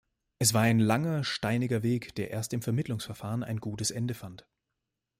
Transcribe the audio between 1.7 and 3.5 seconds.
Weg, der erst im Vermittlungsverfahren